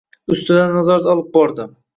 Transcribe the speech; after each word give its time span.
Ustidan 0.35 0.73
nazorat 0.79 1.13
olib 1.15 1.31
bordi 1.39 1.73